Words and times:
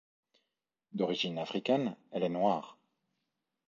D'origine 0.93 1.37
africaine, 1.37 1.95
elle 2.11 2.23
est 2.23 2.29
noire. 2.29 2.75